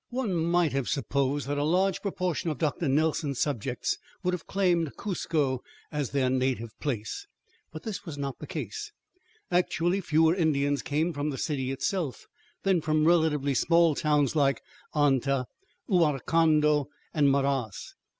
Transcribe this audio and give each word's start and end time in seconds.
One 0.09 0.33
might 0.33 0.71
have 0.71 0.89
supposed 0.89 1.45
that 1.47 1.59
a 1.59 1.63
large 1.63 2.01
proportion 2.01 2.49
of 2.49 2.57
Dr. 2.57 2.87
Nelson's 2.89 3.37
subjects 3.39 3.99
would 4.23 4.33
have 4.33 4.47
claimed 4.47 4.97
Cuzco 4.97 5.59
as 5.91 6.09
their 6.09 6.27
native 6.27 6.71
place, 6.79 7.27
but 7.71 7.83
this 7.83 8.03
was 8.03 8.17
not 8.17 8.39
the 8.39 8.47
case. 8.47 8.91
Actually 9.51 10.01
fewer 10.01 10.33
Indians 10.33 10.81
came 10.81 11.13
from 11.13 11.29
the 11.29 11.37
city 11.37 11.69
itself 11.69 12.25
than 12.63 12.81
from 12.81 13.05
relatively 13.05 13.53
small 13.53 13.93
towns 13.93 14.35
like 14.35 14.63
Anta, 14.95 15.45
Huaracondo, 15.87 16.87
and 17.13 17.29
Maras. 17.29 17.93